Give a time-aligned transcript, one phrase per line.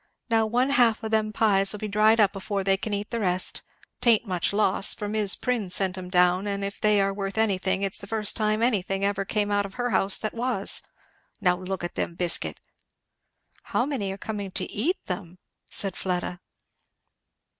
[0.31, 3.61] Now one half o' them pies'll be dried up afore they can eat the rest;
[3.99, 7.83] 'tain't much loss, for Mis' Prin sent 'em down, and if they are worth anything
[7.83, 10.81] it's the first time anything ever come out of her house that was.
[11.39, 12.59] Now look at them biscuit!"
[13.77, 15.37] "How many are coming to eat them?"
[15.69, 16.39] said Fleda.